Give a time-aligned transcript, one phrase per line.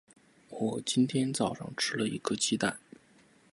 [0.49, 2.79] 我今天早上吃了一个鸡蛋。